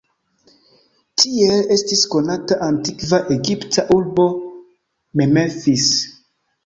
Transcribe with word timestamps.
Tiel 1.23 1.67
estis 1.75 2.01
konata 2.15 2.57
antikva 2.69 3.19
egipta 3.37 3.85
urbo 3.99 4.27
"Memphis". 5.23 5.89